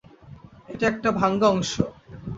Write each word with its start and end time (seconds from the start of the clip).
এটা 0.69 0.85
একটা 0.87 1.09
ভাঙ্গা 1.11 1.47
অংশ। 1.47 1.71